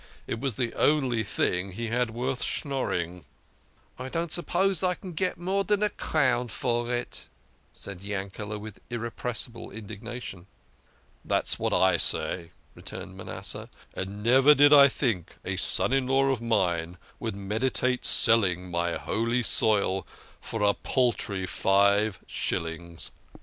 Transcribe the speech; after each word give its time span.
It 0.25 0.39
was 0.39 0.55
the 0.55 0.73
only 0.73 1.23
thing 1.23 1.73
he 1.73 1.89
had 1.89 2.09
worth 2.09 2.41
schnorring."" 2.41 3.23
I 3.99 4.09
don't 4.09 4.31
suppose 4.31 4.81
I 4.81 4.95
shall 4.95 5.11
get 5.11 5.37
more 5.37 5.63
dan 5.63 5.83
a 5.83 5.91
crown 5.91 6.47
for 6.47 6.91
it," 6.91 7.27
said 7.71 7.99
Yankete, 7.99 8.59
with 8.59 8.79
irrepressible 8.89 9.69
indignation." 9.69 10.47
That's 11.31 11.59
what 11.59 11.71
I 11.71 11.97
say," 11.97 12.49
returned 12.73 13.15
Manasseh;" 13.15 13.69
and 13.93 14.23
never 14.23 14.55
did 14.55 14.73
I 14.73 14.87
think 14.87 15.35
a 15.45 15.55
son 15.55 15.93
in 15.93 16.07
law 16.07 16.29
of 16.31 16.41
mine 16.41 16.97
would 17.19 17.35
meditate 17.35 18.03
selling 18.03 18.71
my 18.71 18.95
holy 18.97 19.43
soil 19.43 20.07
for 20.39 20.63
a 20.63 20.73
paltry 20.73 21.45
five 21.45 22.17
shillings 22.25 23.11